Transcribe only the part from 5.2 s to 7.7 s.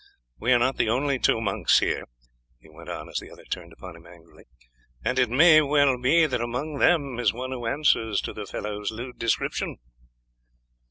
may well be that among them is one who